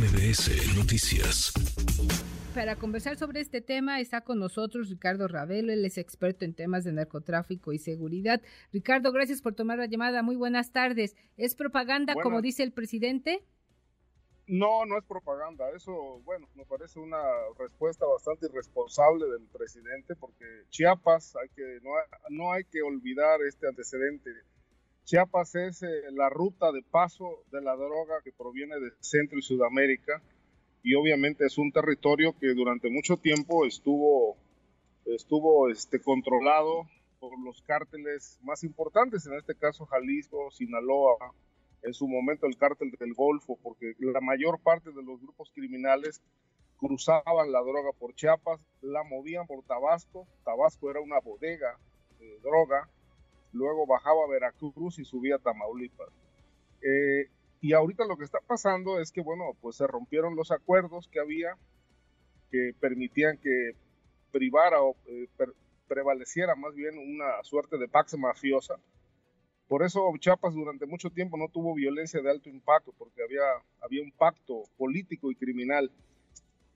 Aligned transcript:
MBS 0.00 0.78
Noticias. 0.78 1.52
Para 2.54 2.76
conversar 2.76 3.18
sobre 3.18 3.40
este 3.40 3.60
tema 3.60 4.00
está 4.00 4.22
con 4.22 4.38
nosotros 4.38 4.88
Ricardo 4.88 5.28
Ravelo, 5.28 5.74
él 5.74 5.84
es 5.84 5.98
experto 5.98 6.46
en 6.46 6.54
temas 6.54 6.84
de 6.84 6.92
narcotráfico 6.92 7.70
y 7.74 7.78
seguridad. 7.78 8.40
Ricardo, 8.72 9.12
gracias 9.12 9.42
por 9.42 9.54
tomar 9.54 9.76
la 9.76 9.84
llamada. 9.84 10.22
Muy 10.22 10.36
buenas 10.36 10.72
tardes. 10.72 11.16
¿Es 11.36 11.54
propaganda 11.54 12.14
como 12.14 12.40
dice 12.40 12.62
el 12.62 12.72
presidente? 12.72 13.44
No, 14.46 14.86
no 14.86 14.96
es 14.96 15.04
propaganda. 15.04 15.68
Eso, 15.76 15.92
bueno, 16.24 16.48
me 16.54 16.64
parece 16.64 16.98
una 16.98 17.20
respuesta 17.58 18.06
bastante 18.06 18.46
irresponsable 18.46 19.26
del 19.26 19.46
presidente 19.48 20.16
porque 20.16 20.46
Chiapas, 20.70 21.36
hay 21.36 21.50
que, 21.50 21.78
no, 21.82 21.90
no 22.30 22.52
hay 22.54 22.64
que 22.64 22.80
olvidar 22.80 23.42
este 23.46 23.68
antecedente. 23.68 24.30
Chiapas 25.04 25.54
es 25.54 25.82
eh, 25.82 26.02
la 26.12 26.28
ruta 26.28 26.72
de 26.72 26.82
paso 26.82 27.42
de 27.50 27.60
la 27.60 27.74
droga 27.74 28.20
que 28.22 28.32
proviene 28.32 28.78
de 28.78 28.90
Centro 29.00 29.38
y 29.38 29.42
Sudamérica 29.42 30.22
y 30.82 30.94
obviamente 30.94 31.44
es 31.44 31.58
un 31.58 31.72
territorio 31.72 32.34
que 32.38 32.54
durante 32.54 32.90
mucho 32.90 33.16
tiempo 33.16 33.66
estuvo, 33.66 34.36
estuvo 35.04 35.68
este, 35.68 36.00
controlado 36.00 36.86
por 37.18 37.38
los 37.38 37.60
cárteles 37.62 38.38
más 38.42 38.64
importantes, 38.64 39.26
en 39.26 39.34
este 39.34 39.54
caso 39.54 39.84
Jalisco, 39.86 40.50
Sinaloa, 40.50 41.34
en 41.82 41.92
su 41.92 42.08
momento 42.08 42.46
el 42.46 42.56
cártel 42.56 42.90
del 42.98 43.14
Golfo, 43.14 43.58
porque 43.62 43.94
la 43.98 44.20
mayor 44.20 44.60
parte 44.60 44.90
de 44.90 45.02
los 45.02 45.20
grupos 45.20 45.50
criminales 45.54 46.22
cruzaban 46.78 47.52
la 47.52 47.60
droga 47.60 47.92
por 47.98 48.14
Chiapas, 48.14 48.60
la 48.80 49.02
movían 49.04 49.46
por 49.46 49.62
Tabasco, 49.64 50.26
Tabasco 50.44 50.90
era 50.90 51.00
una 51.00 51.20
bodega 51.20 51.78
de 52.18 52.38
droga, 52.40 52.88
luego 53.52 53.86
bajaba 53.86 54.24
a 54.24 54.28
Veracruz 54.28 54.98
y 54.98 55.04
subía 55.04 55.36
a 55.36 55.38
Tamaulipas. 55.38 56.08
Eh, 56.82 57.28
y 57.60 57.72
ahorita 57.72 58.06
lo 58.06 58.16
que 58.16 58.24
está 58.24 58.38
pasando 58.46 59.00
es 59.00 59.12
que, 59.12 59.20
bueno, 59.20 59.44
pues 59.60 59.76
se 59.76 59.86
rompieron 59.86 60.36
los 60.36 60.50
acuerdos 60.50 61.08
que 61.08 61.20
había 61.20 61.56
que 62.50 62.74
permitían 62.80 63.38
que 63.38 63.76
privara 64.32 64.82
o 64.82 64.96
eh, 65.06 65.28
prevaleciera 65.86 66.56
más 66.56 66.74
bien 66.74 66.98
una 66.98 67.42
suerte 67.44 67.78
de 67.78 67.86
pax 67.86 68.16
mafiosa 68.16 68.76
por 69.70 69.84
eso 69.84 70.12
Chiapas 70.18 70.52
durante 70.52 70.84
mucho 70.84 71.10
tiempo 71.10 71.36
no 71.36 71.46
tuvo 71.46 71.76
violencia 71.76 72.20
de 72.20 72.28
alto 72.28 72.48
impacto, 72.48 72.92
porque 72.98 73.22
había, 73.22 73.44
había 73.80 74.02
un 74.02 74.10
pacto 74.10 74.64
político 74.76 75.30
y 75.30 75.36
criminal 75.36 75.92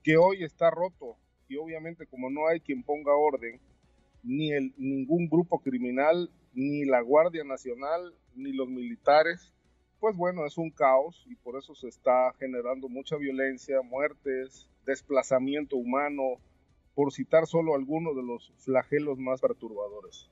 que 0.01 0.15
hoy 0.15 0.45
está 0.45 0.69
roto. 0.69 1.17
Y 1.49 1.57
obviamente 1.57 2.07
como 2.07 2.29
no 2.29 2.47
hay 2.47 2.61
quien 2.61 2.83
ponga 2.83 3.13
orden, 3.13 3.59
ni 4.23 4.53
el, 4.53 4.73
ningún 4.77 5.27
grupo 5.27 5.59
criminal, 5.59 6.31
ni 6.55 6.85
la 6.85 7.01
Guardia 7.01 7.43
Nacional, 7.43 8.15
ni 8.33 8.53
los 8.53 8.67
militares, 8.69 9.53
pues 9.99 10.15
bueno, 10.15 10.45
es 10.45 10.57
un 10.57 10.71
caos 10.71 11.25
y 11.27 11.35
por 11.35 11.57
eso 11.57 11.75
se 11.75 11.87
está 11.87 12.33
generando 12.39 12.89
mucha 12.89 13.17
violencia, 13.17 13.81
muertes, 13.81 14.69
desplazamiento 14.85 15.75
humano, 15.75 16.39
por 16.93 17.11
citar 17.11 17.45
solo 17.45 17.75
algunos 17.75 18.15
de 18.15 18.23
los 18.23 18.53
flagelos 18.59 19.19
más 19.19 19.41
perturbadores. 19.41 20.29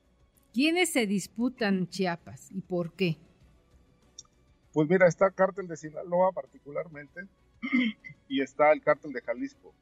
¿Quiénes 0.53 0.93
se 0.93 1.05
disputan 1.05 1.87
Chiapas 1.89 2.51
y 2.51 2.61
por 2.61 2.93
qué? 2.93 3.17
Pues 4.71 4.87
mira, 4.87 5.07
está 5.07 5.27
el 5.27 5.33
cártel 5.33 5.67
de 5.67 5.75
Sinaloa 5.75 6.31
particularmente 6.31 7.21
y 8.29 8.41
está 8.41 8.71
el 8.71 8.81
cártel 8.81 9.11
de 9.11 9.21
Jalisco. 9.21 9.73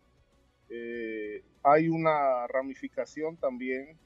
Eh, 0.69 1.43
hay 1.63 1.89
una 1.89 2.47
ramificación 2.47 3.37
también 3.37 3.97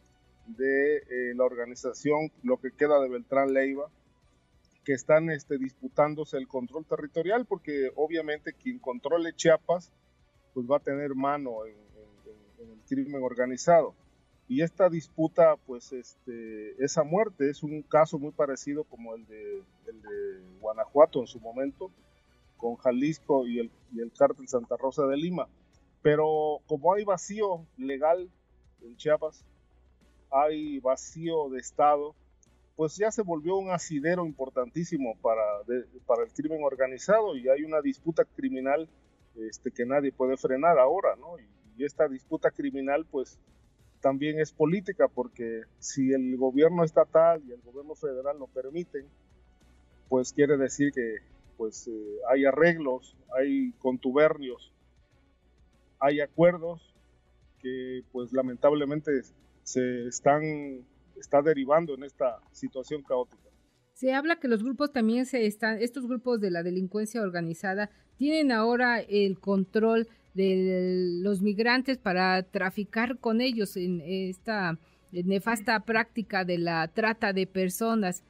de 0.47 0.97
eh, 0.97 1.33
la 1.35 1.43
organización, 1.43 2.31
lo 2.43 2.57
que 2.57 2.71
queda 2.71 2.99
de 2.99 3.09
Beltrán 3.09 3.53
Leiva, 3.53 3.89
que 4.83 4.93
están 4.93 5.29
este, 5.29 5.57
disputándose 5.57 6.37
el 6.37 6.47
control 6.47 6.85
territorial, 6.85 7.45
porque 7.45 7.91
obviamente 7.95 8.53
quien 8.53 8.79
controle 8.79 9.33
Chiapas, 9.33 9.91
pues 10.53 10.67
va 10.69 10.77
a 10.77 10.81
tener 10.81 11.15
mano 11.15 11.65
en 11.65 11.75
el 12.69 12.79
crimen 12.87 13.23
organizado. 13.23 13.95
Y 14.47 14.61
esta 14.61 14.89
disputa, 14.89 15.55
pues 15.65 15.91
este, 15.91 16.83
esa 16.83 17.03
muerte 17.03 17.49
es 17.49 17.63
un 17.63 17.81
caso 17.81 18.19
muy 18.19 18.31
parecido 18.31 18.83
como 18.83 19.15
el 19.15 19.25
de, 19.25 19.63
el 19.87 20.01
de 20.01 20.59
Guanajuato 20.59 21.19
en 21.19 21.27
su 21.27 21.39
momento, 21.39 21.91
con 22.57 22.75
Jalisco 22.75 23.47
y 23.47 23.59
el, 23.59 23.71
y 23.91 24.01
el 24.01 24.11
cártel 24.11 24.47
Santa 24.47 24.77
Rosa 24.77 25.07
de 25.07 25.17
Lima. 25.17 25.47
Pero 26.03 26.59
como 26.67 26.93
hay 26.93 27.03
vacío 27.03 27.65
legal 27.77 28.29
en 28.81 28.95
Chiapas, 28.97 29.43
hay 30.31 30.79
vacío 30.79 31.49
de 31.49 31.59
Estado, 31.59 32.15
pues 32.75 32.97
ya 32.97 33.11
se 33.11 33.21
volvió 33.21 33.55
un 33.55 33.71
asidero 33.71 34.25
importantísimo 34.25 35.15
para, 35.21 35.43
para 36.05 36.23
el 36.23 36.31
crimen 36.33 36.59
organizado 36.63 37.35
y 37.37 37.47
hay 37.47 37.63
una 37.63 37.81
disputa 37.81 38.25
criminal 38.25 38.89
este, 39.35 39.71
que 39.71 39.85
nadie 39.85 40.11
puede 40.11 40.37
frenar 40.37 40.77
ahora, 40.79 41.15
¿no? 41.15 41.39
Y, 41.39 41.45
esta 41.77 42.07
disputa 42.07 42.51
criminal, 42.51 43.05
pues 43.05 43.37
también 43.99 44.39
es 44.39 44.53
política, 44.53 45.09
porque 45.09 45.63
si 45.77 46.13
el 46.13 46.37
gobierno 46.37 46.85
estatal 46.85 47.43
y 47.45 47.51
el 47.51 47.59
gobierno 47.59 47.95
federal 47.95 48.39
lo 48.39 48.47
permiten, 48.47 49.05
pues 50.07 50.31
quiere 50.31 50.55
decir 50.55 50.93
que 50.93 51.17
pues 51.57 51.89
eh, 51.89 52.17
hay 52.29 52.45
arreglos, 52.45 53.17
hay 53.37 53.73
contubernios, 53.79 54.71
hay 55.99 56.21
acuerdos 56.21 56.95
que 57.59 58.03
pues 58.13 58.31
lamentablemente 58.31 59.11
se 59.65 60.07
están 60.07 60.85
está 61.17 61.41
derivando 61.41 61.95
en 61.95 62.03
esta 62.03 62.39
situación 62.51 63.01
caótica. 63.03 63.49
Se 63.93 64.13
habla 64.13 64.39
que 64.39 64.47
los 64.47 64.63
grupos 64.63 64.91
también 64.91 65.25
se 65.25 65.45
están, 65.45 65.81
estos 65.81 66.07
grupos 66.07 66.39
de 66.41 66.51
la 66.51 66.63
delincuencia 66.63 67.21
organizada 67.21 67.89
tienen 68.17 68.51
ahora 68.51 68.99
el 68.99 69.39
control 69.39 70.07
de 70.33 71.21
los 71.21 71.41
migrantes 71.41 71.97
para 71.97 72.43
traficar 72.43 73.17
con 73.19 73.39
ellos 73.39 73.77
en 73.77 74.01
esta 74.01 74.77
nefasta 75.11 75.79
práctica 75.79 76.43
de 76.43 76.57
la 76.57 76.87
trata 76.89 77.31
de 77.31 77.47
personas. 77.47 78.23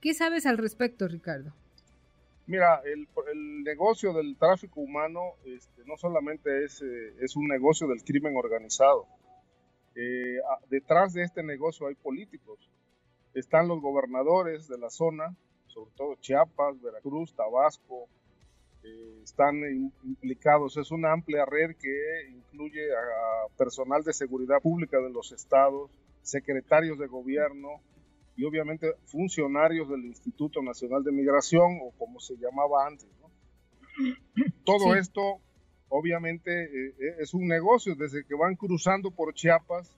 ¿Qué 0.00 0.12
sabes 0.12 0.44
al 0.44 0.58
respecto, 0.58 1.08
Ricardo? 1.08 1.54
Mira, 2.46 2.80
el, 2.84 3.08
negocio 3.64 4.12
del 4.12 4.36
tráfico 4.36 4.80
humano 4.80 5.20
este, 5.44 5.82
no 5.84 5.96
solamente 5.96 6.64
es, 6.64 6.80
eh, 6.80 7.14
es, 7.20 7.34
un 7.34 7.48
negocio 7.48 7.88
del 7.88 8.04
crimen 8.04 8.36
organizado. 8.36 9.06
Eh, 9.96 10.38
detrás 10.68 11.14
de 11.14 11.22
este 11.22 11.42
negocio 11.42 11.86
hay 11.86 11.94
políticos. 11.94 12.70
Están 13.34 13.66
los 13.66 13.80
gobernadores 13.80 14.68
de 14.68 14.78
la 14.78 14.90
zona, 14.90 15.34
sobre 15.66 15.90
todo 15.96 16.16
Chiapas, 16.16 16.80
Veracruz, 16.80 17.34
Tabasco, 17.34 18.08
están 19.22 19.56
implicados. 20.04 20.76
Es 20.76 20.90
una 20.90 21.12
amplia 21.12 21.44
red 21.44 21.76
que 21.76 22.30
incluye 22.30 22.80
a 22.94 23.48
personal 23.56 24.02
de 24.04 24.12
seguridad 24.12 24.60
pública 24.62 24.98
de 24.98 25.10
los 25.10 25.32
estados, 25.32 25.90
secretarios 26.22 26.98
de 26.98 27.06
gobierno 27.06 27.80
y 28.36 28.44
obviamente 28.44 28.94
funcionarios 29.06 29.88
del 29.88 30.04
Instituto 30.04 30.62
Nacional 30.62 31.02
de 31.02 31.12
Migración 31.12 31.78
o 31.82 31.90
como 31.98 32.20
se 32.20 32.36
llamaba 32.36 32.86
antes. 32.86 33.08
Todo 34.64 34.94
esto 34.94 35.40
obviamente 35.88 36.64
eh, 36.64 36.94
eh, 36.98 37.16
es 37.20 37.34
un 37.34 37.46
negocio. 37.46 37.94
Desde 37.94 38.24
que 38.24 38.34
van 38.34 38.56
cruzando 38.56 39.10
por 39.10 39.34
Chiapas, 39.34 39.96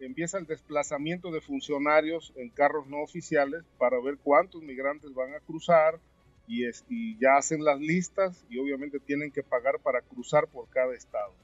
empieza 0.00 0.38
el 0.38 0.46
desplazamiento 0.46 1.30
de 1.30 1.40
funcionarios 1.40 2.32
en 2.36 2.50
carros 2.50 2.86
no 2.86 3.02
oficiales 3.02 3.64
para 3.78 4.00
ver 4.00 4.18
cuántos 4.22 4.62
migrantes 4.62 5.12
van 5.14 5.34
a 5.34 5.40
cruzar, 5.40 6.00
y, 6.48 7.18
ya 7.18 7.36
hacen 7.36 7.62
las 7.62 7.78
listas 7.78 8.44
y 8.48 8.58
obviamente 8.58 8.98
tienen 9.00 9.30
que 9.30 9.42
pagar 9.42 9.78
para 9.80 10.00
cruzar 10.00 10.48
por 10.48 10.68
cada 10.70 10.94
estado. 10.94 11.34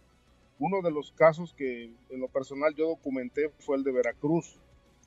Uno 0.58 0.80
de 0.82 0.90
los 0.90 1.12
casos 1.12 1.52
que 1.54 1.92
en 2.08 2.20
lo 2.20 2.28
personal 2.28 2.74
yo 2.74 2.88
documenté 2.88 3.50
fue 3.58 3.76
el 3.76 3.84
de 3.84 3.92
Veracruz, 3.92 4.58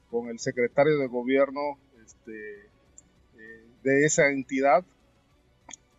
con 0.10 0.30
el 0.30 0.40
secretario 0.40 0.98
de 1.00 1.08
gobierno 1.08 1.80
este, 2.06 2.62
eh, 3.38 3.66
de 3.84 4.06
esa 4.06 4.30
entidad, 4.30 4.86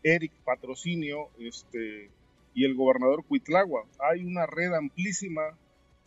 Eric 0.03 0.33
Patrocinio, 0.45 1.29
este, 1.39 2.11
y 2.55 2.65
el 2.65 2.75
gobernador 2.75 3.25
Cuitlagua. 3.25 3.85
Hay 3.99 4.25
una 4.25 4.47
red 4.47 4.73
amplísima 4.73 5.57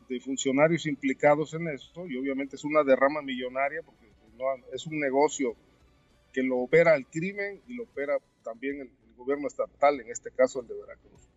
de 0.10 0.20
funcionarios 0.20 0.86
implicados 0.86 1.54
en 1.54 1.70
esto 1.70 2.06
y 2.08 2.18
obviamente 2.18 2.56
es 2.56 2.64
una 2.64 2.84
derrama 2.84 3.22
millonaria 3.22 3.82
porque 3.84 4.12
es 4.74 4.88
un 4.88 5.00
negocio 5.00 5.56
que 6.32 6.44
lo 6.44 6.58
opera 6.58 6.96
el 6.96 7.06
crimen 7.06 7.62
y 7.68 7.76
lo 7.76 7.84
opera 7.84 8.18
también 8.44 8.82
el, 8.82 8.92
gobierno 9.18 9.48
estatal, 9.48 10.00
en 10.00 10.10
este 10.10 10.32
caso 10.32 10.62
el 10.62 10.68
de 10.68 10.74
Veracruz. 10.74 11.30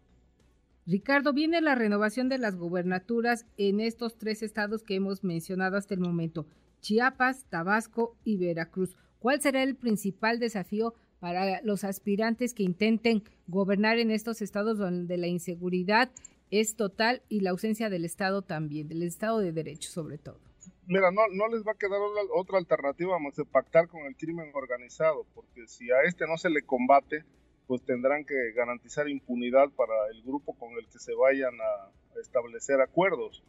Ricardo, 0.87 1.35
viene 1.35 1.61
la 1.61 1.75
renovación 1.75 2.31
de 2.31 2.39
las 2.39 2.57
gubernaturas 2.57 3.45
en 3.59 3.79
estos 3.79 4.17
tres 4.17 4.43
estados 4.43 4.83
que 4.83 4.95
hemos 4.95 5.23
mencionado 5.23 5.77
hasta 5.77 5.93
el 5.93 6.01
momento, 6.01 6.47
Chiapas, 6.81 7.45
Tabasco 7.51 8.17
y 8.25 8.39
Veracruz. 8.39 8.97
¿Cuál 9.19 9.43
será 9.43 9.63
el 9.63 9.77
principal 9.77 10.39
desafío 10.39 10.95
para 11.25 11.63
los 11.63 11.85
aspirantes 11.85 12.53
que 12.53 12.65
intenten 12.65 13.23
gobernar 13.47 13.97
en 13.97 14.11
estos 14.11 14.43
estados 14.43 14.77
donde 14.77 15.17
la 15.17 15.27
inseguridad 15.27 16.11
es 16.51 16.77
total 16.77 17.23
y 17.31 17.41
la 17.41 17.49
ausencia 17.49 17.89
del 17.89 18.05
Estado 18.05 18.43
también, 18.43 18.89
del 18.89 19.03
Estado 19.03 19.39
de 19.39 19.51
Derecho 19.51 19.91
sobre 19.91 20.19
todo? 20.19 20.39
mira, 20.87 21.11
no, 21.11 21.49
les 21.49 21.67
va 21.67 21.73
a 21.73 21.79
quedar 21.79 21.99
otra 22.35 22.59
alternativa 22.59 23.19
más 23.19 23.37
de 23.37 23.47
pactar 23.47 23.89
con 23.89 24.03
el 24.03 24.15
crimen 24.17 24.51
organizado, 24.53 25.25
porque 25.33 25.67
si 25.67 25.91
a 25.91 26.03
este 26.03 26.27
no 26.27 26.37
se 26.37 26.51
le 26.51 26.61
combate, 26.61 27.25
pues 27.67 27.83
tendrán 27.83 28.27
que 28.27 28.53
garantizar 28.55 29.09
impunidad 29.09 29.71
para 29.71 29.95
el 30.13 30.23
grupo 30.25 30.53
con 30.59 30.73
el 30.73 30.87
que 30.89 30.99
se 30.99 31.15
vayan 31.15 31.55
a, 31.59 32.21
establecer 32.21 32.83
acuerdos. 32.83 33.43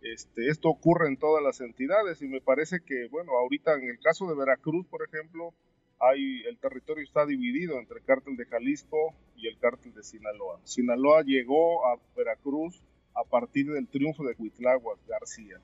Este, 0.00 0.48
esto 0.48 0.68
ocurre 0.68 1.08
en 1.08 1.16
todas 1.16 1.42
las 1.42 1.60
entidades 1.60 2.22
y 2.22 2.28
me 2.28 2.40
parece 2.40 2.84
que, 2.86 3.08
bueno, 3.08 3.32
ahorita 3.32 3.74
en 3.74 3.88
el 3.90 3.98
caso 3.98 4.28
de 4.28 4.36
Veracruz, 4.36 4.86
por 4.86 5.02
ejemplo, 5.02 5.52
hay, 6.00 6.42
el 6.44 6.58
territorio 6.58 7.04
está 7.04 7.24
dividido 7.24 7.78
entre 7.78 7.98
el 7.98 8.04
cártel 8.04 8.36
de 8.36 8.46
Jalisco 8.46 9.14
y 9.36 9.48
el 9.48 9.58
cártel 9.58 9.94
de 9.94 10.02
Sinaloa. 10.02 10.60
Sinaloa 10.64 11.22
llegó 11.22 11.86
a 11.86 11.98
Veracruz 12.16 12.82
a 13.14 13.24
partir 13.24 13.70
del 13.72 13.88
triunfo 13.88 14.24
de 14.24 14.34
Huitláhuac 14.38 14.98
García. 15.06 15.60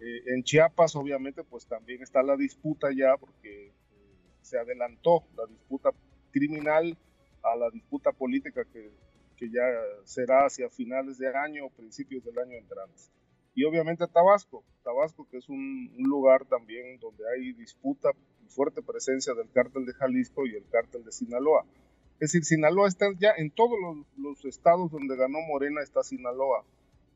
Eh, 0.00 0.22
en 0.34 0.44
Chiapas, 0.44 0.94
obviamente, 0.96 1.42
pues 1.44 1.66
también 1.66 2.02
está 2.02 2.22
la 2.22 2.36
disputa 2.36 2.88
ya, 2.94 3.16
porque 3.16 3.68
eh, 3.68 3.72
se 4.42 4.58
adelantó 4.58 5.24
la 5.36 5.46
disputa 5.46 5.90
criminal 6.30 6.96
a 7.42 7.56
la 7.56 7.70
disputa 7.70 8.12
política 8.12 8.64
que, 8.64 8.90
que 9.36 9.50
ya 9.50 9.62
será 10.04 10.46
hacia 10.46 10.68
finales 10.68 11.18
de 11.18 11.28
año 11.28 11.66
o 11.66 11.70
principios 11.70 12.24
del 12.24 12.38
año 12.38 12.56
entrante. 12.56 13.02
Y 13.58 13.64
obviamente 13.64 14.06
Tabasco, 14.06 14.62
Tabasco 14.84 15.26
que 15.28 15.38
es 15.38 15.48
un, 15.48 15.92
lugar 15.96 16.44
también 16.44 17.00
donde 17.00 17.24
hay 17.28 17.52
disputa 17.54 18.10
fuerte 18.48 18.82
presencia 18.82 19.34
del 19.34 19.50
cártel 19.50 19.86
de 19.86 19.94
Jalisco 19.94 20.46
y 20.46 20.54
el 20.54 20.64
cártel 20.68 21.04
de 21.04 21.12
Sinaloa. 21.12 21.64
Es 22.14 22.32
decir, 22.32 22.44
Sinaloa 22.44 22.88
está 22.88 23.06
ya 23.18 23.30
en 23.36 23.50
todos 23.50 23.78
los, 24.16 24.44
estados 24.44 24.90
donde 24.90 25.16
ganó 25.16 25.38
Morena 25.46 25.82
está 25.82 26.02
Sinaloa, 26.02 26.64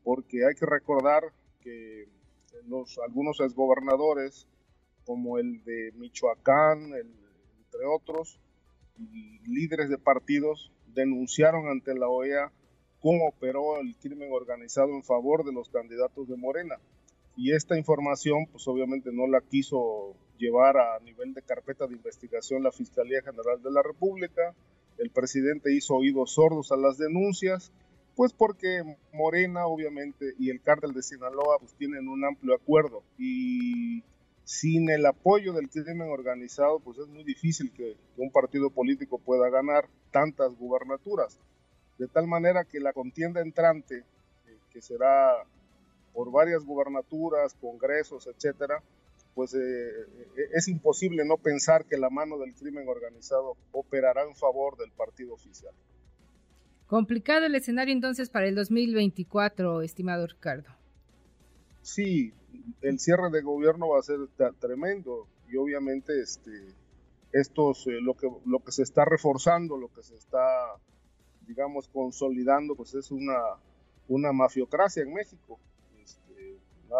porque 0.03 0.45
hay 0.45 0.55
que 0.55 0.65
recordar 0.65 1.23
que 1.61 2.07
algunos 3.05 3.39
exgobernadores, 3.41 4.47
como 5.05 5.37
el 5.39 5.63
de 5.65 5.91
Michoacán, 5.95 6.93
entre 6.93 7.85
otros, 7.85 8.39
líderes 9.45 9.89
de 9.89 9.97
partidos 9.97 10.71
denunciaron 10.93 11.67
ante 11.67 11.93
la 11.95 12.07
OEA 12.07 12.51
cómo 13.01 13.27
operó 13.27 13.79
el 13.81 13.97
crimen 13.97 14.29
organizado 14.31 14.89
en 14.95 15.03
favor 15.03 15.43
de 15.43 15.51
los 15.51 15.69
candidatos 15.69 16.29
de 16.29 16.37
Morena. 16.37 16.79
Y 17.35 17.53
esta 17.53 17.77
información, 17.77 18.45
pues 18.51 18.67
obviamente 18.67 19.11
no 19.11 19.27
la 19.27 19.41
quiso 19.41 20.15
llevar 20.37 20.77
a 20.77 20.99
nivel 20.99 21.33
de 21.33 21.41
carpeta 21.41 21.87
de 21.87 21.95
investigación 21.95 22.63
la 22.63 22.71
Fiscalía 22.71 23.21
General 23.21 23.61
de 23.61 23.71
la 23.71 23.81
República. 23.81 24.53
El 24.97 25.09
presidente 25.09 25.73
hizo 25.73 25.95
oídos 25.95 26.33
sordos 26.33 26.71
a 26.71 26.77
las 26.77 26.97
denuncias, 26.97 27.71
pues 28.15 28.33
porque 28.33 28.83
Morena, 29.13 29.65
obviamente, 29.65 30.33
y 30.37 30.49
el 30.51 30.61
cártel 30.61 30.93
de 30.93 31.01
Sinaloa, 31.01 31.57
pues 31.59 31.73
tienen 31.73 32.07
un 32.07 32.23
amplio 32.23 32.53
acuerdo. 32.53 33.03
Y 33.17 34.03
sin 34.43 34.89
el 34.89 35.05
apoyo 35.05 35.53
del 35.53 35.69
crimen 35.69 36.09
organizado, 36.09 36.79
pues 36.79 36.97
es 36.99 37.07
muy 37.07 37.23
difícil 37.23 37.71
que, 37.71 37.95
un 38.17 38.31
partido 38.31 38.69
político 38.69 39.17
pueda 39.17 39.49
ganar 39.49 39.87
tantas 40.11 40.55
gubernaturas. 40.55 41.39
De 41.97 42.07
tal 42.07 42.27
manera 42.27 42.63
que 42.65 42.79
la 42.79 42.93
contienda 42.93 43.41
entrante, 43.41 43.99
eh, 44.47 44.57
que 44.71 44.81
será 44.81 45.45
por 46.13 46.31
varias 46.31 46.63
gubernaturas, 46.63 47.53
congresos, 47.55 48.27
etcétera, 48.27 48.81
pues 49.33 49.53
eh, 49.53 49.59
eh, 49.59 50.49
es 50.53 50.67
imposible 50.67 51.25
no 51.25 51.37
pensar 51.37 51.85
que 51.85 51.97
la 51.97 52.09
mano 52.09 52.37
del 52.37 52.53
crimen 52.53 52.87
organizado 52.87 53.57
operará 53.71 54.23
en 54.23 54.35
favor 54.35 54.77
del 54.77 54.91
partido 54.91 55.33
oficial. 55.33 55.73
Complicado 56.87 57.45
el 57.45 57.55
escenario 57.55 57.93
entonces 57.93 58.29
para 58.29 58.47
el 58.47 58.55
2024, 58.55 59.81
estimado 59.81 60.27
Ricardo. 60.27 60.69
Sí, 61.81 62.33
el 62.81 62.99
cierre 62.99 63.29
de 63.31 63.41
gobierno 63.41 63.89
va 63.89 63.99
a 63.99 64.03
ser 64.03 64.19
tremendo 64.59 65.27
y 65.49 65.57
obviamente 65.57 66.21
este, 66.21 66.51
estos, 67.31 67.87
eh, 67.87 67.99
lo, 68.01 68.13
que, 68.13 68.29
lo 68.45 68.59
que 68.59 68.71
se 68.71 68.83
está 68.83 69.05
reforzando, 69.05 69.77
lo 69.77 69.91
que 69.91 70.03
se 70.03 70.15
está, 70.15 70.77
digamos, 71.47 71.87
consolidando, 71.87 72.75
pues 72.75 72.93
es 72.93 73.11
una, 73.11 73.39
una 74.07 74.31
mafiocracia 74.31 75.03
en 75.03 75.13
México. 75.13 75.59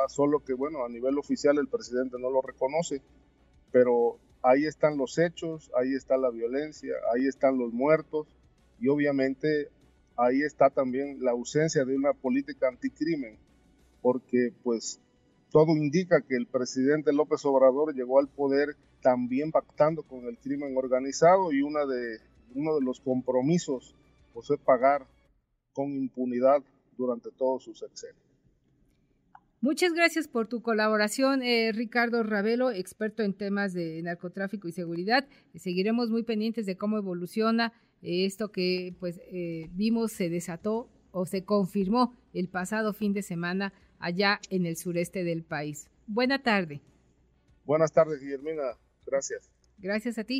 Solo 0.08 0.44
que, 0.44 0.54
bueno, 0.54 0.84
a 0.86 0.90
nivel 0.90 1.18
oficial 1.18 1.58
el 1.58 1.68
presidente 1.68 2.18
no 2.20 2.30
lo 2.30 2.42
reconoce, 2.42 3.02
pero 3.72 4.18
ahí 4.42 4.66
están 4.66 4.98
los 4.98 5.18
hechos, 5.18 5.72
ahí 5.76 5.94
está 5.94 6.18
la 6.18 6.30
violencia, 6.30 6.94
ahí 7.14 7.28
están 7.28 7.58
los 7.58 7.74
muertos 7.74 8.28
y 8.80 8.88
obviamente 8.90 9.70
ahí 10.18 10.42
está 10.42 10.70
también 10.70 11.24
la 11.24 11.32
ausencia 11.32 11.86
de 11.86 11.96
una 11.96 12.14
política 12.14 12.68
anticrimen, 12.68 13.38
porque 14.02 14.54
pues 14.64 15.00
todo 15.52 15.72
indica 15.78 16.22
que 16.22 16.36
el 16.36 16.48
presidente 16.48 17.14
López 17.14 17.46
Obrador 17.46 17.94
llegó 17.94 18.20
al 18.20 18.28
poder 18.28 18.76
también 19.02 19.52
pactando 19.52 20.04
con 20.04 20.26
el 20.26 20.38
crimen 20.38 20.76
organizado 20.76 21.52
y 21.52 21.62
una 21.62 21.86
de, 21.86 22.20
uno 22.56 22.76
de 22.76 22.82
los 22.82 23.00
compromisos 23.00 23.96
pues, 24.34 24.50
es 24.50 24.60
pagar 24.60 25.06
con 25.74 25.94
impunidad 25.94 26.64
durante 26.98 27.30
todo 27.32 27.60
su 27.60 27.74
sexenio. 27.76 28.23
Muchas 29.64 29.94
gracias 29.94 30.28
por 30.28 30.50
tu 30.50 30.62
colaboración, 30.62 31.42
eh, 31.42 31.72
Ricardo 31.72 32.22
Ravelo, 32.22 32.70
experto 32.70 33.24
en 33.24 33.34
temas 33.34 33.72
de 33.72 34.02
narcotráfico 34.04 34.68
y 34.68 34.74
seguridad. 34.74 35.26
Seguiremos 35.56 36.10
muy 36.10 36.24
pendientes 36.24 36.66
de 36.66 36.76
cómo 36.76 36.98
evoluciona 36.98 37.72
esto 38.02 38.52
que 38.52 38.94
pues 39.00 39.22
eh, 39.32 39.70
vimos 39.72 40.12
se 40.12 40.28
desató 40.28 40.90
o 41.12 41.26
se 41.26 41.46
confirmó 41.46 42.14
el 42.34 42.50
pasado 42.50 42.92
fin 42.92 43.14
de 43.14 43.22
semana 43.22 43.72
allá 44.00 44.42
en 44.50 44.66
el 44.66 44.76
sureste 44.76 45.24
del 45.24 45.44
país. 45.46 45.90
Buena 46.08 46.44
tarde. 46.44 46.82
Buenas 47.64 47.94
tardes, 47.94 48.20
Guillermina. 48.20 48.78
Gracias. 49.06 49.50
Gracias 49.78 50.18
a 50.18 50.26
ti. 50.26 50.40